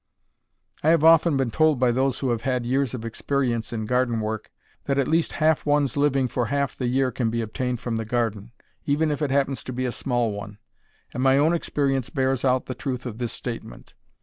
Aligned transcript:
I 0.81 0.89
have 0.89 1.03
often 1.03 1.37
been 1.37 1.51
told 1.51 1.79
by 1.79 1.91
those 1.91 2.17
who 2.17 2.31
have 2.31 2.41
had 2.41 2.65
years 2.65 2.95
of 2.95 3.05
experience 3.05 3.71
in 3.71 3.85
garden 3.85 4.19
work 4.19 4.49
that 4.85 4.97
at 4.97 5.07
least 5.07 5.33
half 5.33 5.63
one's 5.63 5.95
living 5.95 6.27
for 6.27 6.47
half 6.47 6.75
the 6.75 6.87
year 6.87 7.11
can 7.11 7.29
be 7.29 7.39
obtained 7.39 7.79
from 7.81 7.97
the 7.97 8.03
garden, 8.03 8.51
even 8.83 9.11
if 9.11 9.21
it 9.21 9.29
happens 9.29 9.63
to 9.65 9.73
be 9.73 9.85
a 9.85 9.91
small 9.91 10.31
one, 10.31 10.57
and 11.13 11.21
my 11.21 11.37
own 11.37 11.53
experience 11.53 12.09
bears 12.09 12.43
out 12.43 12.65
the 12.65 12.73
truth 12.73 13.05
of 13.05 13.19
this 13.19 13.31
statement. 13.31 13.93